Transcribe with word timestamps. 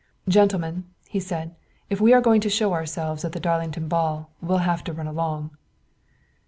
"Gentlemen," 0.27 0.85
he 1.07 1.19
said, 1.19 1.53
"if 1.91 2.01
we 2.01 2.11
are 2.11 2.21
going 2.21 2.41
to 2.41 2.49
show 2.49 2.73
ourselves 2.73 3.23
at 3.23 3.33
the 3.33 3.39
Darlington 3.39 3.87
ball 3.87 4.31
we'll 4.41 4.57
have 4.65 4.83
to 4.85 4.93
run 4.93 5.05
along." 5.05 5.51